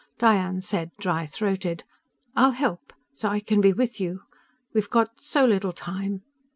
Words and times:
Diane 0.17 0.61
said, 0.61 0.89
dry 0.99 1.27
throated: 1.27 1.83
"I'll 2.35 2.53
help. 2.53 2.91
So 3.13 3.29
I 3.29 3.39
can 3.39 3.61
be 3.61 3.71
with 3.71 3.99
you. 3.99 4.23
We've 4.73 4.89
got 4.89 5.21
so 5.21 5.45
little 5.45 5.73
time." 5.73 6.23